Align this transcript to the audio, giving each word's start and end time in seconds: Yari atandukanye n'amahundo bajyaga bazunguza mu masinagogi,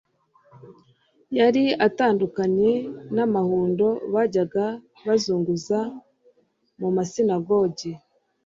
Yari 1.37 1.63
atandukanye 1.87 2.71
n'amahundo 3.15 3.85
bajyaga 4.13 4.65
bazunguza 5.05 5.79
mu 6.79 6.89
masinagogi, 6.95 7.91